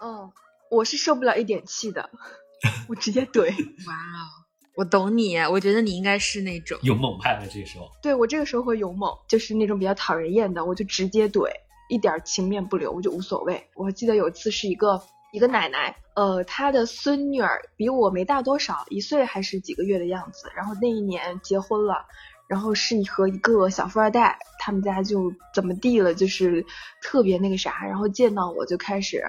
[0.02, 0.30] 嗯，
[0.70, 2.10] 我是受不了一点气的，
[2.88, 3.48] 我直接怼。
[3.86, 4.44] 哇哦，
[4.76, 6.78] 我懂你，我觉得你应该是那种。
[6.82, 11.48] 勇猛派的，这个时候，对我这个时候会勇猛，就是那种比较讨人厌的，我就直接怼，
[11.88, 13.66] 一点儿情面不留，我就无所谓。
[13.74, 22.04] 我记得有一次是一个一个奶奶，呃，她的孙女儿比我没大多少，一岁还是几个月的样子，然后那一年结婚了。
[22.48, 26.64] 然后是和一个小富二代，他们家就怎么地了，就是
[27.02, 29.20] 特别那个啥，然后见到我就开始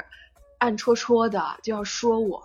[0.60, 2.40] 暗戳戳的就要说我，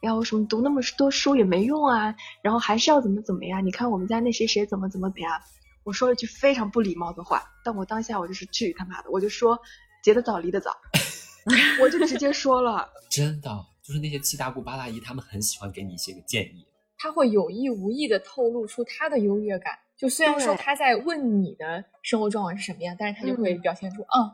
[0.00, 3.64] 然后什么读那么多书也没用啊，然后还是要怎么怎么样？
[3.64, 5.40] 你看我们家那谁谁怎么怎么怎么样？
[5.84, 9.58] 我说了句非常不礼貌的话，但我当下我就是去他妈的，我就说
[10.04, 10.76] 结得早离得早，
[11.80, 13.50] 我就直接说了， 真的
[13.82, 16.66] 就是那些七大姑八大姨，他们很喜欢给你一些个建议。
[16.98, 19.78] 他会有意无意的透露出他的优越感。
[19.96, 24.30] 就虽然说对他在问你的生活状况是什么样，但是他就会嗯表现出，嗯，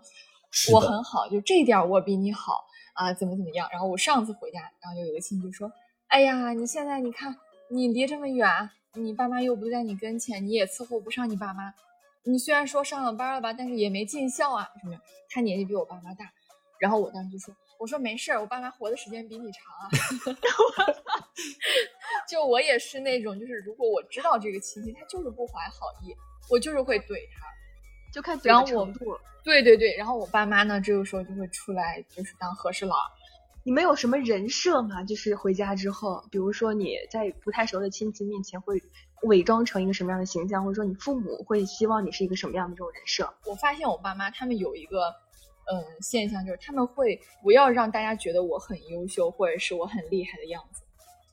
[0.72, 3.68] 我很好，就这一点儿我比你好啊，怎么怎么样。
[3.70, 5.70] 然后我上次回家，然后就有个亲戚说，
[6.08, 7.36] 哎呀，你现在你看
[7.70, 8.48] 你离这么远，
[8.94, 11.74] 你爸妈又不在你跟前，你也伺候不上你爸妈。
[12.26, 14.96] 你虽然说上了班了吧，但是也没尽孝啊什么。
[15.28, 16.32] 他年纪比我爸妈大，
[16.80, 19.90] 然后我当时就说，我说没事儿，我爸妈活的时间比你长啊。
[22.26, 26.14] 就我也是那种，就是如果我知道这个亲戚他就是不怀好意，
[26.48, 27.44] 我就是会怼他。
[28.14, 29.18] 就看怼的然后我程度。
[29.42, 32.94] 对对对，然后我爸妈呢，这个时候就会出来，就是当和事佬。
[33.64, 35.02] 你们有什么人设吗？
[35.02, 38.80] 就是回家之后，比如说你在不太熟的亲戚面前会
[39.24, 43.28] 伪装成一个什么样的形象，或者说你父母会希望你是一个什么样的这种人设？
[43.46, 45.08] 我发现我爸妈他们有一个，
[45.72, 50.82] 嗯，现象就是他们会不要让大家觉得我很优秀，或者是我很厉害的样子。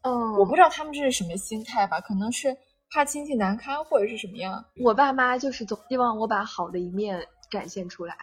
[0.04, 2.58] 嗯我不知道他们这是什么心态吧，可能是
[2.94, 4.66] 怕亲戚难堪，或者是什么样。
[4.76, 8.18] 我爸妈就是总希望我把好的一面展现出来。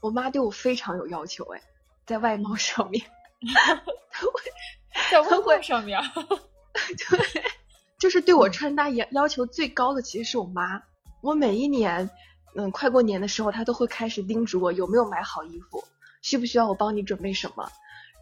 [0.00, 1.62] 我妈对我非常有要求，哎，
[2.04, 3.02] 在外貌上面，
[5.10, 5.98] 在外貌上面，
[7.08, 7.42] 对，
[7.98, 10.82] 就是对我穿搭要要求最高的其实是我妈。
[11.22, 12.10] 我每一年，
[12.56, 15.82] 嗯，快过年的时候，她都会开始叮嘱我有没有买好衣服，
[16.20, 17.66] 需不需要我帮你准备什么。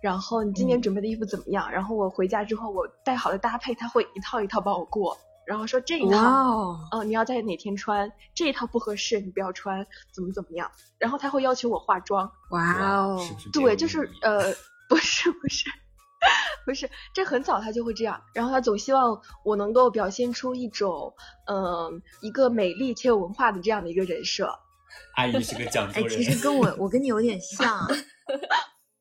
[0.01, 1.69] 然后你今年嗯准备的衣服怎么样？
[1.73, 5.19] 然后我回家之后，我带好的搭配，他会一套一套帮我过，
[5.53, 10.71] 然后说这一套，哦，哦，你要在哪天穿，这一套不合适，你不要穿，怎么怎么样？
[10.97, 13.51] 然后他会要求我化妆，哇哦，是是？
[13.51, 14.51] 对，就是呃，
[14.89, 15.69] 不是不是
[16.65, 21.13] 不是，这很早他就会这样，然后他总希望我能够表现出一种
[21.47, 24.49] 嗯、呃一个美丽且有文化的这样的一个人设。
[25.17, 26.09] 阿姨是个讲究哎，人。
[26.09, 27.87] 其实跟我 我跟你有点像啊，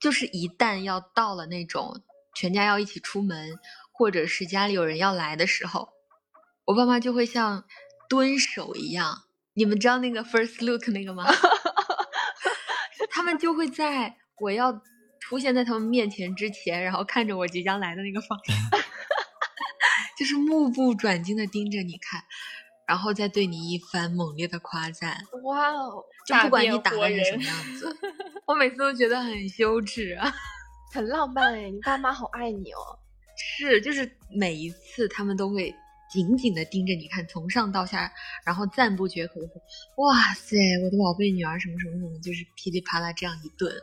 [0.02, 2.02] 就是一旦要到了那种
[2.36, 3.58] 全家要一起出门，
[3.94, 5.88] 或者是家里有人要来的时候，
[6.72, 7.66] 我爸妈就会像
[8.08, 9.24] 蹲守一样。
[9.56, 11.26] 你们知道那个 first look 那个吗？
[13.12, 14.82] 他们就会在我要
[15.20, 18.56] 出现在他们面前之前，然后看着我即将来的那个方向，
[20.18, 22.24] 就是目不转睛的盯着你看，
[22.88, 25.18] 然后再对你一番猛烈的夸赞。
[25.44, 27.98] 哇哦，就不管你打扮成什么样子，
[28.48, 30.34] 我每次都觉得很羞耻啊。
[30.94, 32.98] 很浪漫哎，你爸妈好爱你哦。
[33.58, 35.76] 是，就是每一次他们都会
[36.12, 38.12] 紧紧的盯着你看，从上到下，
[38.46, 39.54] 然后赞不绝口的说
[40.04, 43.74] ：“哇塞，我的宝贝女儿，什么什么什么，就是噼里啪啦这样一顿，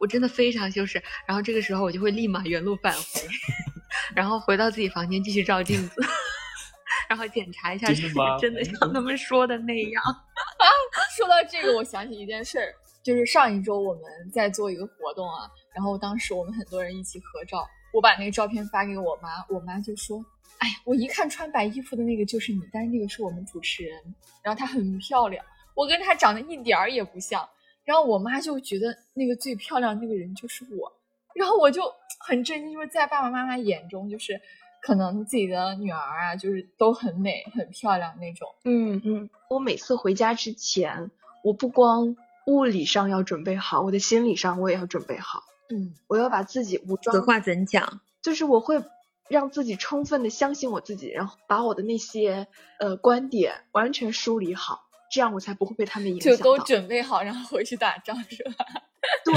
[0.00, 3.20] 我真的非常羞耻。”然后这个时候我就会立马原路返回，
[4.14, 6.02] 然后回到自己房间继续照镜子，
[7.08, 10.02] 然后检查一下是不真的吗是真的像他们说的那样。
[11.16, 20.24] 说到这个，我想起一件事儿，就是上一周我们在做一个活动啊，然后当时我们很多人一起合照，我把那个照片发给我妈，我妈就说
[20.58, 24.02] ：“哎，我一看穿白衣服的那个就是你，但是那个是我们主持人，
[24.42, 27.48] 然后她很漂亮，我跟她长得一点儿也不像。”
[27.84, 30.92] 然后我妈就觉得那个最漂亮那个人就是我，
[31.34, 31.82] 然后我就
[32.20, 34.40] 很震惊，就是在爸爸妈妈眼中，就是
[34.80, 38.48] 可能自己的女儿啊，就是都很美、很漂亮那种。
[38.64, 41.10] 嗯嗯，我每次回家之前，
[41.42, 45.42] 我不光物理上要准备好，我的心理上我也要准备好。
[45.70, 48.00] 嗯，我要把自己武装此话怎讲？
[48.22, 48.82] 就是我会
[49.28, 52.46] 让自己充分的相信我自己，然后把我的那些
[52.78, 56.36] 呃观点完全梳理好，这样我才不会被他们影响。
[56.36, 58.64] 就都准备好，然后回去打仗是吧？
[59.24, 59.34] 对，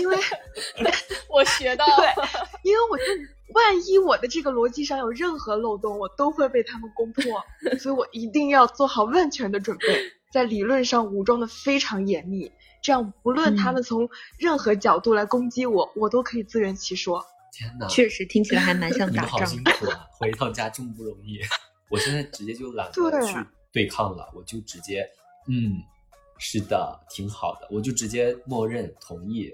[0.00, 0.16] 因为
[1.28, 1.96] 我学到了。
[1.96, 2.24] 对，
[2.62, 3.04] 因为我就
[3.52, 7.22] 万一我的这个逻辑上有任何漏洞，我都会被他们攻破，
[7.78, 9.86] 所以我一定要做好万全的准备，
[10.32, 12.50] 在理论上武装的非常严密，
[12.84, 14.06] 这样不论他们从
[14.38, 17.24] 任何角度来攻击我，我都可以自圆其说。
[17.50, 20.06] 天哪，确实听起来还蛮像 你们好打仗辛苦啊！
[20.12, 21.40] 回一趟家真不容易。
[21.88, 22.92] 我现在直接就懒得
[23.22, 23.38] 去
[23.72, 25.08] 对抗了，我就直接，
[25.48, 25.80] 嗯，
[26.36, 29.50] 是的，挺好的，我就直接默认同意，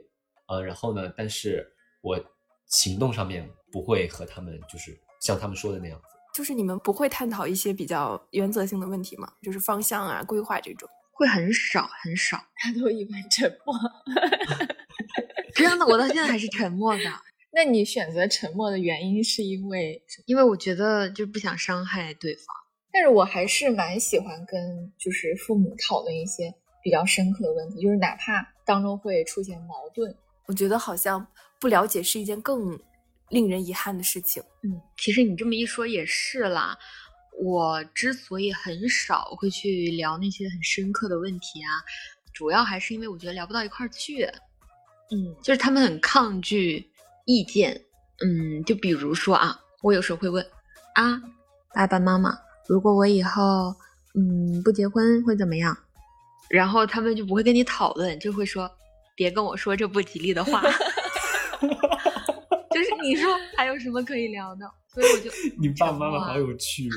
[0.49, 1.64] 呃，然后呢，但是
[2.01, 2.19] 我
[2.66, 6.05] 行动上面不会和他们就是像他们说的那样子。
[6.35, 9.33] 就是你们不会探讨一些比较原则性的问题吗？
[9.40, 10.88] 就是方向啊、规划这种。
[11.21, 12.43] 会很少很少。
[12.57, 13.77] 他 都一般沉默。
[15.55, 17.05] 真的，我到现在还是沉默的，
[17.53, 20.25] 那你选择沉默的原因是因为什么？
[20.27, 22.47] 因为我觉得就不想伤害对方。
[22.91, 26.53] 但是我还是蛮喜欢跟就是父母讨论一些
[26.83, 30.15] 比较深刻的问题，就是哪怕当中会出现矛盾，
[30.47, 31.27] 我觉得好像
[31.61, 32.81] 不了解是一件更
[33.29, 34.43] 令人遗憾的事情。
[34.63, 36.77] 嗯，其实你这么一说也是啦。
[37.42, 41.68] 我之所以很少会去聊那些很深刻的问题啊，
[42.35, 44.24] 主要还是因为我觉得聊不到一块儿去。
[45.11, 46.87] 嗯，就是他们很抗拒
[47.24, 47.81] 意见。
[48.22, 50.44] 嗯，就比如说啊，我有时候会问
[50.94, 51.20] 啊，
[51.74, 53.74] 爸爸妈妈，如果我以后
[54.14, 55.74] 嗯不结婚会怎么样？
[56.50, 58.70] 然后他们就不会跟你讨论，就会说
[59.14, 60.62] 别跟我说这不吉利的话。
[62.70, 64.70] 就是你说还有什么可以聊的？
[64.92, 66.88] 所以我就你爸爸妈妈好有趣，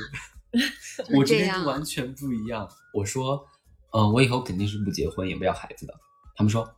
[1.16, 2.68] 我这边就完全不一样。
[2.92, 3.46] 我说，
[3.92, 5.94] 嗯，我以后肯定是不结婚，也不要孩子的。
[6.36, 6.68] 他们说，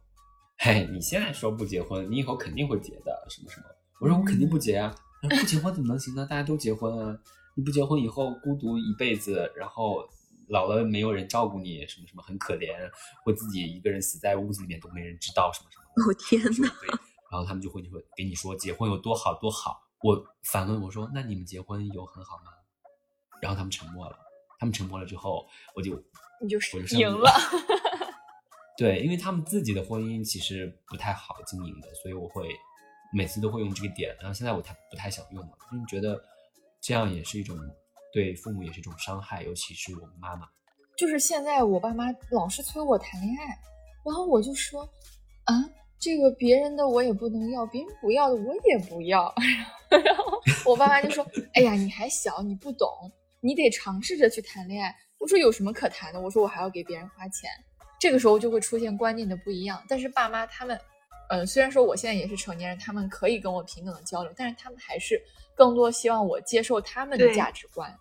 [0.58, 3.66] 嘿，你现在说不结婚，你以后肯定会结的，什么什么。
[4.00, 6.26] 我说我肯定不结啊，他说不结婚怎么能行呢？
[6.28, 7.18] 大家都结婚啊，
[7.54, 10.06] 你不结婚以后孤独一辈子，然后
[10.48, 12.68] 老了没有人照顾你，什么什么很可怜，
[13.24, 16.10] 会自己一个人死在屋子里面都没人知道，什么什么我。
[16.10, 16.88] 哦天呐，对，
[17.30, 19.82] 然后他们就会就会给你说结婚有多好多好。
[20.02, 22.52] 我反问我说：“那你们结婚有很好吗？”
[23.40, 24.16] 然后他们沉默了。
[24.58, 26.02] 他们沉默了之后，我就
[26.40, 27.30] 你就我就赢了。
[28.78, 32.48] 对，因为他们自己的婚姻其实不太好经营的，所以我会
[33.12, 34.16] 每次都会用这个点。
[34.18, 36.18] 然后现在我太不太想用了，因为觉得
[36.80, 37.56] 这样也是一种
[38.12, 40.48] 对父母也是一种伤害，尤其是我们妈妈。
[40.96, 43.58] 就是现在我爸妈老是催我谈恋爱，
[44.04, 44.82] 然后我就说
[45.44, 45.54] 啊，
[45.98, 49.34] 这个别人的我也不能要，别人不要的我也不要。
[49.88, 52.88] 然后我爸妈就说：“哎呀，你还小，你不懂，
[53.46, 56.20] 你得尝试着去谈恋爱。”我说有什么可谈的？
[56.20, 57.48] 我说我还要给别人花钱。
[57.98, 59.82] 这个时候就会出现观念的不一样。
[59.88, 60.78] 但是爸妈他们
[61.30, 65.20] 呃，虽然说我现在也是成年人，他们可以跟我平等的交流，但是他们还是
[65.54, 67.92] 更多希望我接受他们的价值观，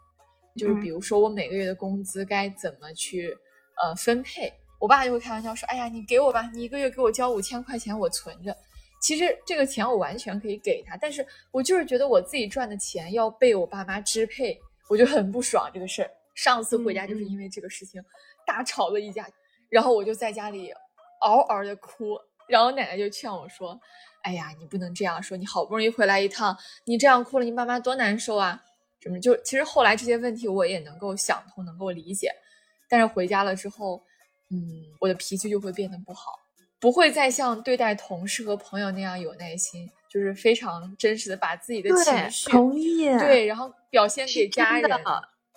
[0.57, 3.35] 就是嗯比如说我每个月的工资该怎么去
[3.81, 4.51] 呃分配。
[4.77, 8.55] 我爸就会开玩笑说：“哎呀，你给我吧，你一个月给我交五千块钱，我存着。”
[9.01, 16.11] 其实这个钱我完全可以给他，但是我就是觉得我自己赚的钱要被我爸妈支配，我就很不爽这个事儿。
[16.33, 18.03] 上次回家就是因为这个事情
[18.45, 19.27] 大吵了一架，
[19.69, 20.73] 然后我就在家里
[21.21, 23.79] 嗷嗷的哭，然后奶奶就劝我说
[24.23, 28.63] ：“哎呀，你不能这样说，你好不容易回来一趟，你这样哭了，你爸妈多难受啊！”
[28.99, 32.31] 什么就其实后来这些问题我也能够想通，能够理解，
[32.89, 34.03] 但是回家了之后，
[34.49, 36.39] 嗯，我的脾气就会变得不好。
[36.79, 43.03] 不会再像对待同事和朋友那样有耐心，就是非常真实的把自己的情绪同意。
[43.19, 44.89] 对，然后表现给家人。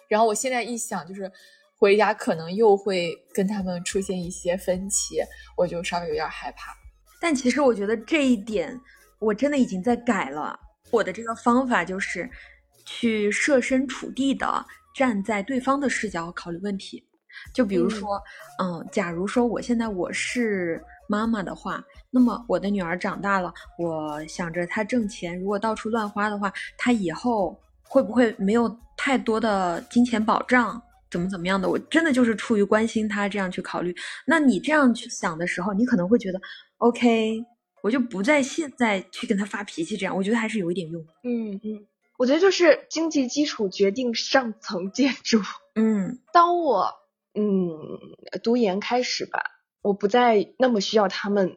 [0.08, 1.30] 然后我现在一想，就是
[1.76, 5.20] 回家可能又会跟他们出现一些分歧，
[5.56, 6.72] 我就稍微有点害怕。
[7.20, 8.76] 但其实我觉得这一点
[9.20, 10.58] 我真的已经在改了。
[10.90, 12.28] 我的这个方法就是
[12.84, 17.04] 去设身处地的站在对方的视角考虑问题。
[17.54, 18.22] 就比如嗯说，
[18.60, 30.80] 嗯、假如说我现在我是妈妈的话，那么我的女儿长大了，我想着她挣钱，如果到处乱花的话，她以后会不会没有太多的金钱保障？
[31.10, 31.68] 怎么怎么样的？
[31.68, 33.94] 我真的就是出于关心她这样去考虑。
[34.26, 36.40] 那你这样去想的时候，你可能会觉得
[36.78, 37.42] ，OK，
[37.82, 41.02] 我就不再现在去跟她发脾气，这样我觉得还是有一点用。
[41.24, 41.86] 嗯嗯，
[42.18, 45.40] 我觉得就是经济基础决定上层建筑。
[45.74, 46.92] 嗯当我
[47.34, 47.70] 嗯
[48.42, 49.42] 读研开始吧，
[49.80, 51.56] 我不再那么需要他们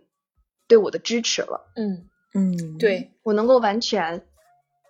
[0.71, 4.25] 对我的支持了，嗯，嗯，对，我能够完全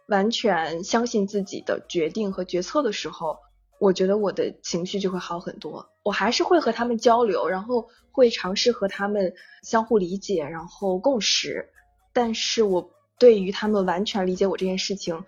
[0.08, 3.40] 完全相信自己的决定和决策的时候，
[3.80, 5.90] 我觉得我的情绪就会好很多。
[6.04, 11.72] 我还是会和他们交流，然后会尝试和他们相互理解，然后共识。
[12.14, 15.24] 但是我对于他们完全理解我这件事情，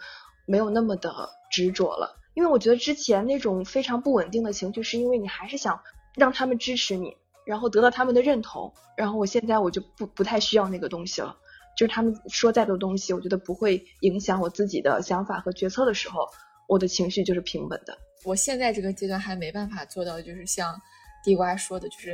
[0.45, 2.19] 没有那么的执着了。
[2.35, 5.81] 因为我觉得之前那种非常不稳定的情绪，是因为你还是想
[6.15, 8.73] 让他们支持你，然后得到他们的认同。
[8.95, 11.35] 然后我现在我就不不太需要那个东西了，
[11.77, 16.27] 就是他们说再多东西，我觉得不会影响我自己的想法和决策的时候，
[16.67, 17.97] 我的情绪就是平稳的。
[18.23, 20.79] 我现在这个阶段还没办法做到，就是像
[21.23, 22.13] 地瓜说的，就是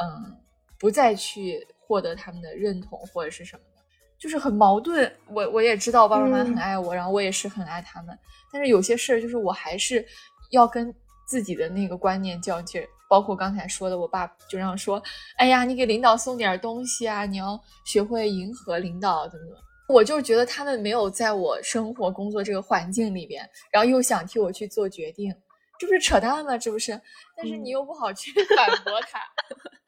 [0.00, 0.36] 嗯，
[0.78, 3.82] 不再去获得他们的认同或者是什么的，
[4.18, 5.12] 就是很矛盾。
[5.28, 8.16] 我我也知道爸爸妈妈很嗯爱我，然后我也是很爱他们，
[8.52, 10.06] 但是有些事儿就是我还是
[10.52, 10.94] 要跟
[11.26, 12.86] 自己的那个观念较劲儿。
[13.12, 15.02] 包括刚才说的，我爸就让说，
[15.36, 19.60] 哎呀，你给领导送点东西啊，你要学会迎合领导，怎么怎么。
[19.86, 25.30] 我就是觉得他们没有在我生活工作这个环境里边，然后又想替我去做决定，
[25.78, 26.56] 这不是扯淡吗？
[26.56, 26.98] 这不是？
[27.36, 29.20] 但是你又不好去 反驳他，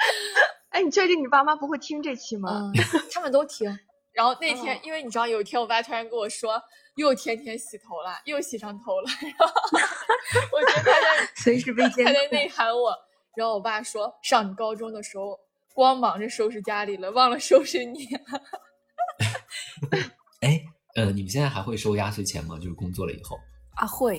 [0.68, 2.70] 哎，你确定你爸妈不会听这期吗？
[2.76, 3.74] 嗯，他们都听。
[4.12, 6.62] 然后那天哦，因为你知道，有一天我爸突然跟我说，
[6.96, 9.54] 又天天洗头了，又洗上头了，然后
[10.52, 12.28] 我觉得他在随时被监他在。
[12.30, 12.94] 内涵我。
[13.36, 15.38] 然后我爸说，上你高中的时候
[15.74, 18.40] 光忙着收拾家里了，忘了收拾你了。
[20.40, 20.62] 哎，
[20.96, 22.56] 呃，你们现在还会收压岁钱吗？
[22.58, 23.38] 就是工作了以后，
[23.76, 24.18] 啊会，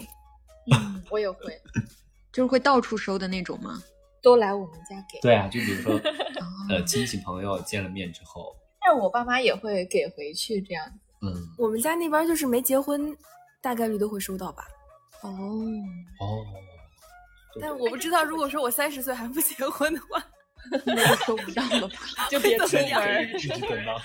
[0.73, 1.61] 嗯，我也会，
[2.33, 3.81] 就是会到处收的那种吗？
[4.21, 5.19] 都来我们家给。
[5.21, 5.93] 对啊，就比如说，
[6.41, 10.83] 哦呃，亲戚朋友见了面之后，但是我爸妈也会给回去，这样。
[11.21, 13.15] 嗯，我们家那边就是没结婚，
[13.61, 14.65] 大概率都会收到吧。
[15.21, 16.45] 哦，哦，
[17.61, 20.23] 但我不知道，如果说我三十岁还不结婚的话，
[20.85, 21.95] 那收不到了吧？
[22.29, 23.23] 就别出门儿。
[23.23, 24.01] 一直等到，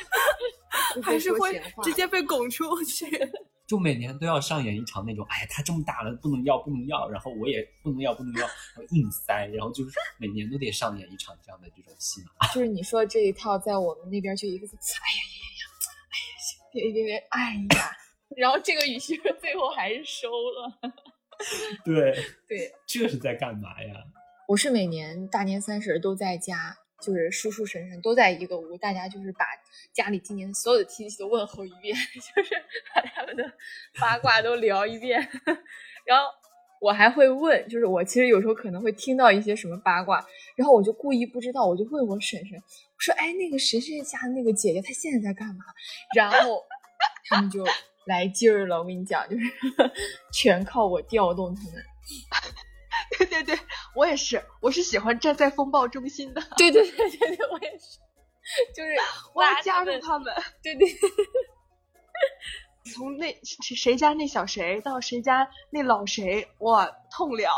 [1.02, 3.06] 还是会直接被拱出去。
[3.66, 12.48] 就每年都要上演一场那种，哎呀，他这么大了，不能要，不能要，然后我也不能要，不能要，然后硬塞，然后就是每年都得上演一场这样的这种戏码。
[12.52, 15.64] 就是你说这一套，在我们那边就一个字，哎呀呀呀呀，
[16.10, 17.96] 哎呀，行别别别，哎呀，
[18.36, 20.92] 然后这个语气最后还是收了。
[21.84, 22.12] 对，
[22.48, 23.94] 对，这是在干嘛呀？
[24.48, 29.44] 我是每年大年三十都在家，就是叔叔婶婶都在一个屋，大家就是把
[29.92, 31.96] 家里今年所有的亲戚都问候一遍，
[32.34, 32.54] 就是
[32.94, 33.52] 把他们的
[34.00, 35.20] 八卦都聊一遍，
[36.04, 36.24] 然后。
[36.82, 40.26] 我还会问，就是我其实有时候可能会听到一些什么八卦，
[40.56, 45.62] 然后我就故意不知道，我就问我婶婶，我说：“哎，那个谁谁家的那个姐姐，她现在在干嘛？”
[46.16, 46.64] 然后
[47.26, 47.62] 他们就
[48.10, 48.78] 来劲儿了。
[48.80, 49.44] 我跟你讲，就是
[50.34, 51.72] 全靠我调动他们。
[53.16, 53.58] 对对对，
[53.94, 57.98] 我也是，我是喜欢站在风暴中心的，对对对对对，我也是，
[58.74, 58.94] 就是
[59.32, 59.62] 我要。
[59.62, 60.34] 加入他们。
[60.62, 60.88] 对对，
[62.92, 67.52] 从那谁谁家那小谁到谁家那老谁，哇，痛聊，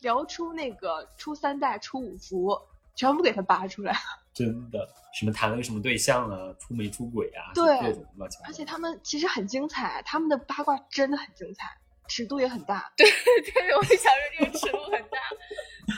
[0.00, 2.56] 聊出那个初三代、初五福，
[2.94, 3.96] 全部给他扒出来。
[4.32, 8.46] 真的，什么谈了个什么对象啊，出没出轨啊，对各种乱七八糟。
[8.46, 11.66] 而且他们其实很精彩，他们的八卦真的很精彩，
[12.08, 12.92] 尺度也很大。
[12.96, 13.06] 对
[13.52, 15.18] 对，我就想说这个尺度很大。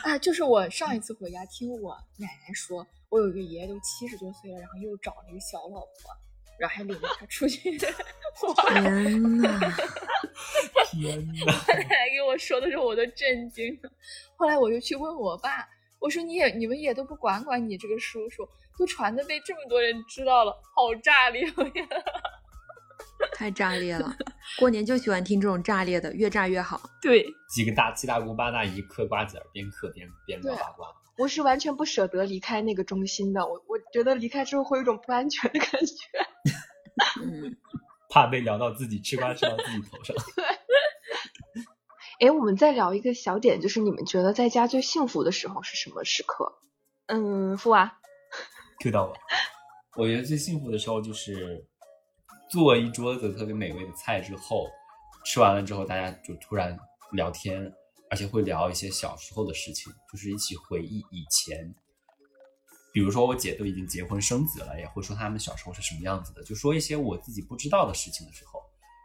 [0.11, 6.11] 啊，就是我上一次回家听我奶奶说，我有一个爷爷都七十多岁了，然后又找了一个小老婆，
[6.59, 7.78] 然后还领着他出去。
[7.78, 7.93] 天
[9.41, 9.61] 呐，
[10.91, 11.45] 天哪！
[11.68, 13.91] 奶奶给我说的时候，我都震惊了。
[14.37, 15.68] 后来我就去问我爸，
[16.03, 18.46] 我说你也你们也都不管管你这个叔叔，
[18.76, 21.53] 都传的被这么多人知道了，好炸裂呀！
[23.34, 24.14] 太炸裂了！
[24.59, 26.80] 过年就喜欢听这种炸裂的，越炸越好。
[27.00, 30.88] 对，几个大七大姑八大姨嗑瓜子儿，边嗑边边聊八卦。
[31.18, 35.94] 我是完全不舍得离开那个中心的，我我觉得离开之后会有一种不安全的感觉。
[37.22, 37.57] 嗯，
[38.11, 40.16] 怕被聊到自己吃瓜吃到自己头上。
[42.22, 46.52] 哎，我们再聊一个小点，就是你们觉得在家最幸福的时候是什么时刻？
[47.06, 47.98] 嗯，付娃
[48.78, 49.16] ，Q 到我，
[49.96, 51.66] 我觉得最幸福的时候就是
[52.48, 54.68] 做一桌子特别美味的菜之后，
[55.26, 56.78] 吃完了之后，大家就突然
[57.10, 57.60] 聊天，
[58.08, 61.74] 而且会聊一些小时候的事情，就是一起回忆以前。
[62.92, 68.61] 比如说我姐都已经结婚生子了，也会说他们小时候是什么样子的，就说一些我自己不知道的事情的时候，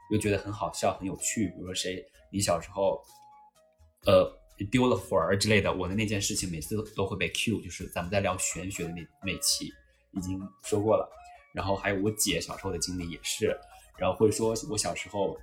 [0.09, 1.47] 又觉得很好笑、很有趣。
[1.49, 3.01] 比如说谁，你小时候，
[4.05, 4.31] 呃，
[4.71, 9.71] 丢了魂儿之类的，我的那件事情每次都会被 Q，就是咱们在聊玄学的那那期
[10.11, 11.09] 已经说过了。
[11.53, 13.57] 然后还有我姐小时候的经历也是，
[13.97, 15.35] 然后会说我小时候，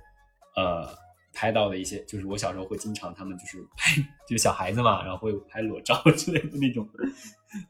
[0.55, 0.87] 呃，
[1.33, 3.95] 拍到的一些，就是我小时候会经常他们就是拍，
[4.27, 6.87] 就是小孩子嘛，然后会拍裸照之类的那种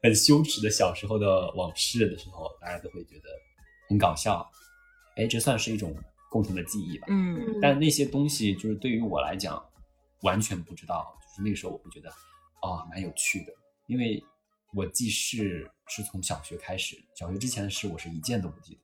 [0.04, 3.30] 很羞耻的小时候的往事的时候，大家都会觉得
[3.90, 4.48] 很搞笑。
[5.16, 5.96] 哎，这算是一种
[6.36, 7.08] 共同的记忆吧。
[7.10, 9.64] 嗯，但那些东西就是对于我来讲
[10.24, 12.10] 完全不知道，就是那个时候我会觉得
[12.62, 13.54] 哦蛮有趣的，
[13.88, 14.22] 因为
[14.74, 18.82] 我记事是从小学开始，小学之前的事我是一件都不记得。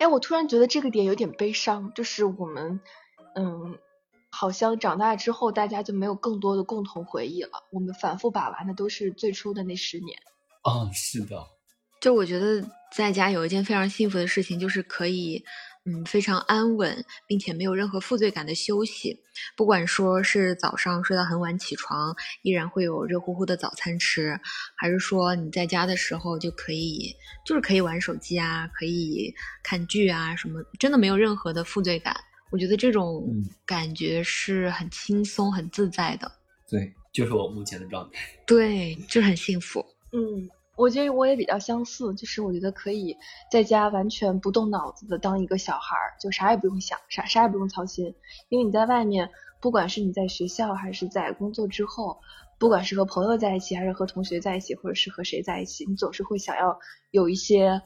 [0.00, 2.80] 哎，我突然觉得这个点有点悲伤，就是我们，
[3.36, 3.78] 嗯，
[4.32, 10.18] 好像长大之后大家就没有更多的共同回忆了，我们反复把玩的都是最初的那十年。
[10.64, 11.46] 哦，是的，
[12.00, 15.44] 就我觉得在家有一件非常幸福的事情，就是可以，
[15.90, 19.20] 嗯，非常安稳，并且没有任何负罪感的休息。
[19.56, 24.38] 不管说是早上睡到很晚起床，依然会有热乎乎的早餐吃，
[24.76, 27.14] 还是说你在家的时候就可以，
[27.44, 32.14] 就是可以玩手机啊，可以看剧啊，什么，真的没有任何的负罪感。
[32.52, 36.30] 我觉得这种嗯感觉是很轻松、很自在的，
[36.68, 38.18] 对，就是我目前的状态。
[38.46, 39.84] 对，就是很幸福。
[40.12, 43.14] 嗯，我觉得我也比较相似，就是我觉得可以
[43.52, 48.14] 在家完全不动脑子的当一个小孩儿，就啥也不用想，啥啥也不用操心，
[48.48, 49.28] 因为你在外面，
[49.60, 52.18] 不管是你在学校还是在工作之后，
[52.58, 56.78] 不管是和朋友在一起，还是和同学在一起，或者是和谁在一起，你总是会想要
[57.10, 57.82] 有一些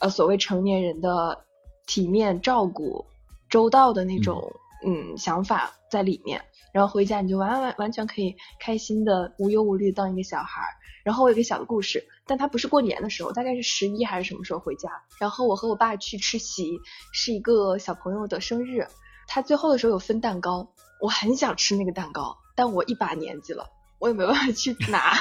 [0.00, 1.44] 呃所谓成年人的
[1.86, 3.04] 体面、照顾、
[3.50, 4.50] 周到的那种
[4.86, 6.42] 嗯想法在里面。
[6.72, 10.68] 然后回家你就完完完全可以开心的无忧无虑地当一个小孩儿。
[11.08, 14.90] 然后我有个小的故事，但它不是过年的时候，大概是十一还是什么时候回家。
[15.18, 16.78] 然后我和我爸去吃席，
[17.14, 18.86] 是一个小朋友的生日，
[19.26, 25.14] 他最后的时候有分蛋糕，我很想吃那个蛋糕，但我一把年纪了，我也没办法去拿，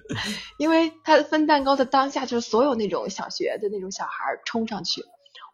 [0.56, 5.04] 因为他分蛋糕的当下，就是所有那种小学的那种小孩冲上去，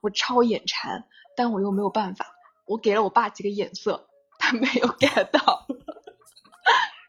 [0.03, 1.05] 我超眼馋，
[1.37, 2.27] 但我又没有办法，
[2.65, 4.07] 我给了我爸几个眼色，
[4.39, 5.67] 他没有 get 到。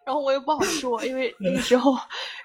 [0.06, 1.96] 然后我也不好说，因为 那个时候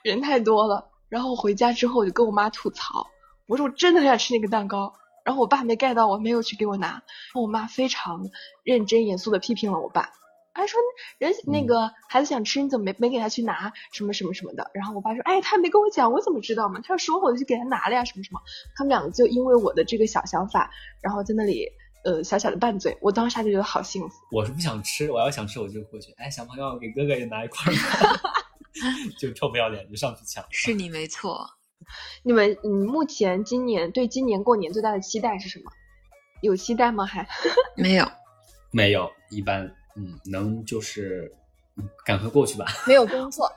[0.02, 0.88] 人太多了。
[1.08, 3.06] 然后我回家之后，我就跟我妈吐槽，
[3.46, 4.94] 我说我真的很想吃那个蛋糕。
[5.24, 6.88] 然后我爸没 get 到，我没有去给我拿。
[6.88, 7.02] 然
[7.34, 8.30] 后我妈非常
[8.64, 10.10] 认真严肃的批评了我爸，
[10.54, 10.80] 还说
[11.18, 14.70] 人那个孩子想吃，你怎么没没给他去拿什么什么什么的。
[14.72, 16.80] 然后我爸说，哎，他没跟我讲，我怎么知道嘛？
[16.82, 18.40] 他要说我就去给他拿了呀，什么什么。
[18.76, 20.70] 他们两个就因为我的这个小想法，
[21.02, 21.68] 然后在那里
[22.04, 22.96] 呃小小的拌嘴。
[23.00, 24.16] 我当时就觉得好幸福。
[24.32, 28.20] 我是不想吃，我要想吃我就过去，哎，小朋友给哥哥也拿一块儿吧，
[29.18, 30.44] 就臭不要脸就上去抢。
[30.50, 31.48] 是你没错。
[32.22, 35.72] 你们嗯，目前今年对今年过年最大的期待是什么？
[36.42, 37.04] 有期待吗？
[37.04, 37.26] 还
[37.76, 38.06] 没有，
[38.70, 39.64] 没有，一般，
[39.96, 41.32] 嗯，能就是
[41.76, 42.66] 嗯赶快过去吧。
[42.86, 43.50] 没有工作。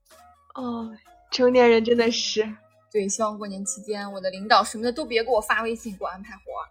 [0.54, 0.90] 哦，
[1.30, 2.42] 成年人真的是
[2.90, 6.64] 对，希望过年期间我的领导什么的都别给我发微信给我安排活儿。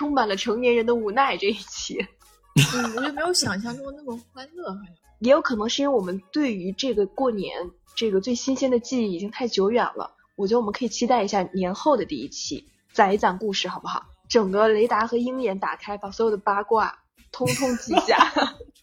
[0.00, 1.36] 充满了成年人的无奈。
[1.36, 1.98] 这一期
[2.74, 4.94] 嗯，我就没有想象中的那么欢乐，好像。
[5.20, 10.16] 也有可能是因为我们对于这个过年这个最新鲜的记忆已经太久远了。
[10.36, 14.06] 我觉得我们可以期待一下年后的第一期，攒一攒故事，好不好？
[14.30, 16.98] 整个雷达和鹰眼打开，把所有的八卦
[17.30, 18.32] 通通记下。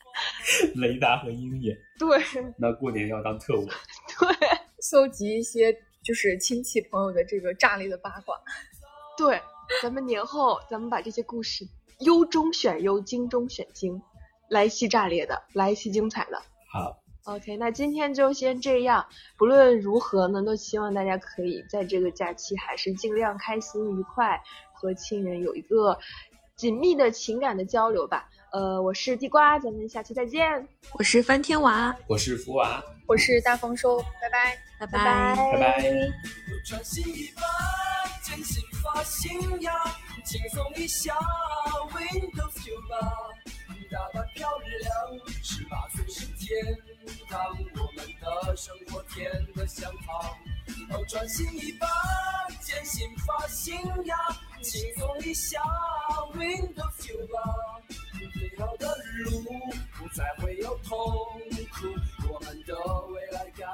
[0.75, 2.23] 雷达和鹰眼，对
[2.59, 3.65] 那过年要当特务。
[4.19, 4.27] 对，
[4.81, 8.35] 搜集一些就是亲戚朋友的这个炸裂的八卦。
[9.17, 9.41] 对，
[9.81, 11.67] 咱们年后咱们把这些故事
[11.99, 14.01] 优中选优，精中选精，
[14.49, 16.41] 来一期炸裂的，来一期精彩的。
[16.71, 19.05] 好，OK，那今天就先这样。
[19.37, 24.41] 不论如何呢，都希望大家可以在这个假期还是尽量开心愉快，
[24.73, 25.97] 和亲人有一个
[26.55, 28.29] 紧密的情感的交流吧。
[28.51, 34.57] 呃，我是地瓜，咱们下期再见，我是翻天娃，我是福娃，我是大丰收，拜拜。
[34.79, 36.46] 拜拜拜拜拜。
[36.67, 37.41] 穿新衣吧，
[38.21, 39.71] 剪新发型呀，
[40.25, 41.15] 轻松一下
[41.93, 42.99] ，Windows 九八，
[43.89, 44.91] 打扮漂亮，
[45.41, 46.77] 十八岁是天
[47.29, 50.35] 堂，我们的生活甜得像糖。
[50.89, 51.87] 哦，穿新衣吧，
[52.61, 54.17] 剪新发型呀，
[54.61, 55.61] 轻松一下
[56.33, 57.79] ，Windows 九八，
[58.33, 58.93] 最好的
[59.23, 59.41] 路
[59.97, 60.99] 不再会有痛
[61.71, 61.87] 苦，
[62.29, 62.75] 我们的
[63.13, 63.65] 未来该。